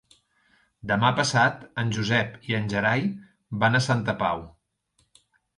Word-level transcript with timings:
Demà 0.91 1.11
passat 1.19 1.67
en 1.83 1.93
Josep 1.99 2.49
i 2.53 2.57
en 2.63 2.67
Gerai 2.73 3.05
van 3.65 3.81
a 3.81 3.85
Santa 3.89 4.17
Pau. 4.23 4.43